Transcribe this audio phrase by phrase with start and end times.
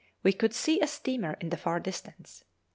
[0.23, 2.43] We could see a steamer in the far distance.